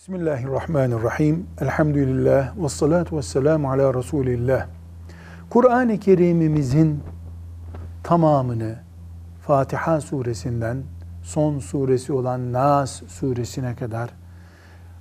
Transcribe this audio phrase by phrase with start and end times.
[0.00, 1.46] Bismillahirrahmanirrahim.
[1.60, 4.66] Elhamdülillah ve salatu ve selamu ala Resulillah.
[5.50, 7.00] Kur'an-ı Kerim'imizin
[8.02, 8.78] tamamını
[9.40, 10.82] Fatiha suresinden
[11.22, 14.10] son suresi olan Nas suresine kadar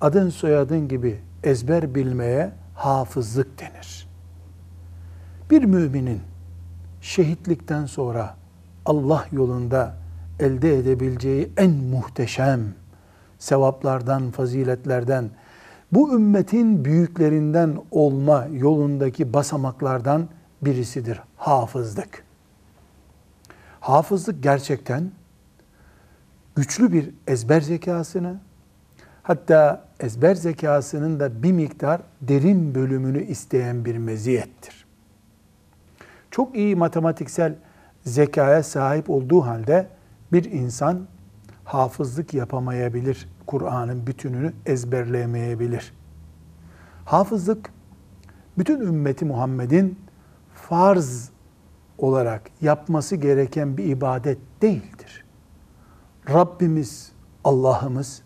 [0.00, 4.08] adın soyadın gibi ezber bilmeye hafızlık denir.
[5.50, 6.20] Bir müminin
[7.00, 8.36] şehitlikten sonra
[8.86, 9.94] Allah yolunda
[10.40, 12.81] elde edebileceği en muhteşem
[13.42, 15.30] sevaplardan, faziletlerden,
[15.92, 20.28] bu ümmetin büyüklerinden olma yolundaki basamaklardan
[20.62, 22.24] birisidir hafızlık.
[23.80, 25.10] Hafızlık gerçekten
[26.56, 28.40] güçlü bir ezber zekasını,
[29.22, 34.86] hatta ezber zekasının da bir miktar derin bölümünü isteyen bir meziyettir.
[36.30, 37.54] Çok iyi matematiksel
[38.04, 39.86] zekaya sahip olduğu halde
[40.32, 41.06] bir insan
[41.64, 43.28] hafızlık yapamayabilir.
[43.46, 45.92] Kur'an'ın bütününü ezberleyemeyebilir.
[47.04, 47.72] Hafızlık
[48.58, 49.98] bütün ümmeti Muhammed'in
[50.54, 51.30] farz
[51.98, 55.24] olarak yapması gereken bir ibadet değildir.
[56.30, 57.12] Rabbimiz,
[57.44, 58.22] Allah'ımız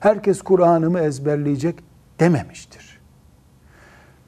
[0.00, 1.84] herkes Kur'an'ımı ezberleyecek
[2.20, 3.00] dememiştir.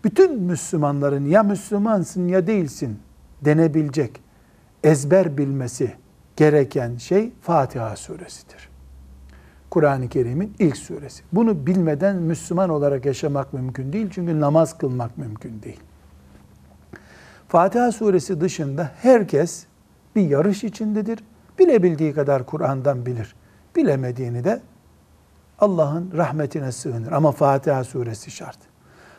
[0.05, 2.99] Bütün Müslümanların ya Müslümansın ya değilsin
[3.45, 4.21] denebilecek
[4.85, 5.95] ezber bilmesi
[6.41, 8.69] gereken şey Fatiha suresidir.
[9.71, 11.23] Kur'an-ı Kerim'in ilk suresi.
[11.33, 14.09] Bunu bilmeden Müslüman olarak yaşamak mümkün değil.
[14.11, 15.81] Çünkü namaz kılmak mümkün değil.
[17.49, 19.67] Fatiha suresi dışında herkes
[20.17, 21.19] bir yarış içindedir.
[21.59, 23.35] Bilebildiği kadar Kur'an'dan bilir.
[23.77, 24.61] Bilemediğini de
[25.59, 27.13] Allah'ın rahmetine sığınır.
[27.13, 28.59] Ama Fatiha suresi şart.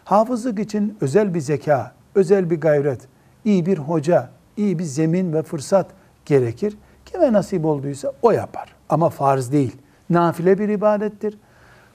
[0.05, 3.01] Hafızlık için özel bir zeka, özel bir gayret,
[3.45, 5.91] iyi bir hoca, iyi bir zemin ve fırsat
[6.25, 6.77] gerekir.
[7.11, 8.75] Kime nasip olduysa o yapar.
[8.89, 9.77] Ama farz değil.
[10.09, 11.37] Nafile bir ibadettir.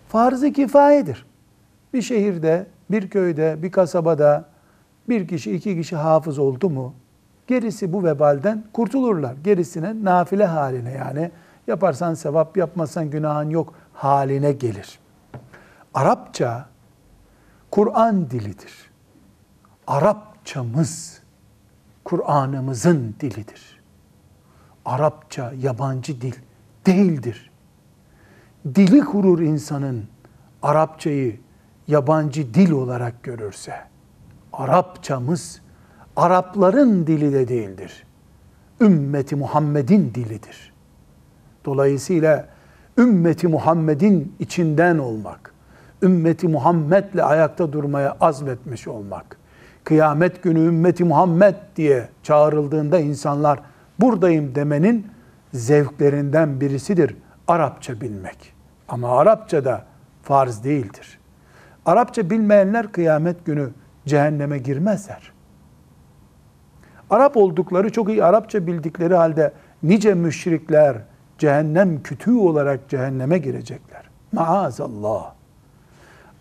[0.08, 1.26] Farz-ı kifayedir.
[1.94, 4.44] Bir şehirde, bir köyde, bir kasabada
[5.08, 6.94] bir kişi, iki kişi hafız oldu mu
[7.46, 9.34] gerisi bu vebalden kurtulurlar.
[9.44, 11.30] Gerisine nafile haline yani
[11.66, 14.98] yaparsan sevap, yapmazsan günahın yok haline gelir.
[15.94, 16.66] Arapça
[17.70, 18.90] Kur'an dilidir.
[19.86, 21.22] Arapçamız
[22.04, 23.75] Kur'an'ımızın dilidir.
[24.86, 26.34] Arapça yabancı dil
[26.86, 27.50] değildir.
[28.74, 30.04] Dili kurur insanın
[30.62, 31.40] Arapçayı
[31.88, 33.74] yabancı dil olarak görürse.
[34.52, 35.60] Arapçamız
[36.16, 38.06] Arapların dili de değildir.
[38.80, 40.72] Ümmeti Muhammed'in dilidir.
[41.64, 42.48] Dolayısıyla
[42.98, 45.54] ümmeti Muhammed'in içinden olmak,
[46.02, 49.36] ümmeti Muhammed'le ayakta durmaya azmetmiş olmak,
[49.84, 53.60] kıyamet günü ümmeti Muhammed diye çağrıldığında insanlar
[54.00, 55.06] buradayım demenin
[55.54, 57.16] zevklerinden birisidir
[57.48, 58.52] Arapça bilmek.
[58.88, 59.84] Ama Arapça da
[60.22, 61.18] farz değildir.
[61.86, 63.70] Arapça bilmeyenler kıyamet günü
[64.06, 65.32] cehenneme girmezler.
[67.10, 69.52] Arap oldukları çok iyi Arapça bildikleri halde
[69.82, 70.96] nice müşrikler
[71.38, 74.02] cehennem kütüğü olarak cehenneme girecekler.
[74.32, 75.32] Maazallah.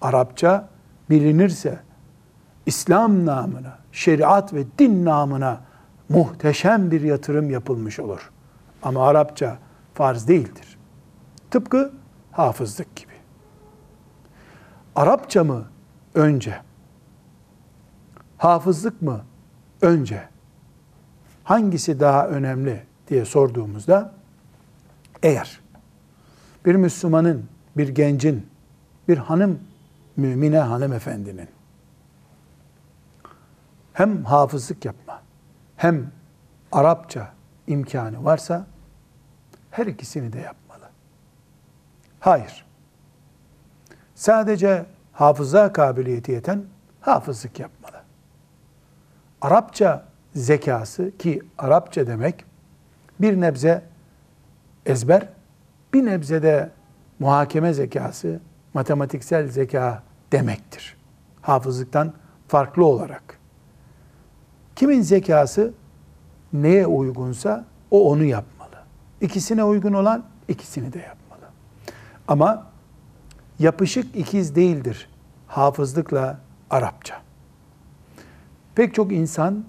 [0.01, 0.69] Arapça
[1.09, 1.79] bilinirse
[2.65, 5.61] İslam namına, şeriat ve din namına
[6.09, 8.31] muhteşem bir yatırım yapılmış olur.
[8.83, 9.57] Ama Arapça
[9.93, 10.77] farz değildir.
[11.51, 11.93] Tıpkı
[12.31, 13.11] hafızlık gibi.
[14.95, 15.65] Arapça mı
[16.15, 16.57] önce?
[18.37, 19.21] Hafızlık mı
[19.81, 20.29] önce?
[21.43, 24.13] Hangisi daha önemli diye sorduğumuzda
[25.23, 25.59] eğer
[26.65, 27.45] bir Müslümanın,
[27.77, 28.47] bir gencin,
[29.07, 29.59] bir hanım,
[30.17, 31.47] mümine hanımefendinin
[33.95, 35.04] hem hafızlık yapma,
[35.77, 36.11] hem
[36.71, 37.27] Arapça
[37.67, 38.67] imkanı varsa
[39.71, 40.89] her ikisini de yapmalı.
[42.19, 42.65] Hayır.
[44.15, 46.63] Sadece hafıza kabiliyeti yeten
[47.01, 48.01] hafızlık yapmalı.
[49.41, 52.45] Arapça zekası ki Arapça demek
[53.19, 53.83] bir nebze
[54.85, 55.29] ezber,
[55.93, 56.69] bir nebze de
[57.19, 58.39] muhakeme zekası,
[58.73, 60.97] matematiksel zeka demektir.
[61.41, 62.13] Hafızlıktan
[62.47, 63.39] farklı olarak.
[64.75, 65.73] Kimin zekası
[66.53, 68.75] neye uygunsa o onu yapmalı.
[69.21, 71.51] İkisine uygun olan ikisini de yapmalı.
[72.27, 72.67] Ama
[73.59, 75.09] yapışık ikiz değildir
[75.47, 76.39] hafızlıkla
[76.69, 77.15] Arapça.
[78.75, 79.65] Pek çok insan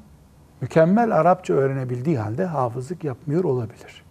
[0.61, 4.03] mükemmel Arapça öğrenebildiği halde hafızlık yapmıyor olabilir.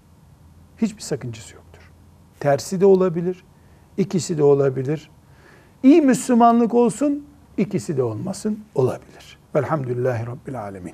[0.77, 1.91] Hiçbir sakıncası yoktur.
[2.39, 3.43] Tersi de olabilir,
[3.97, 5.09] ikisi de olabilir.
[5.83, 7.25] İyi Müslümanlık olsun,
[7.57, 9.37] ikisi de olmasın olabilir.
[9.55, 10.93] Velhamdülillahi Rabbil Alemin.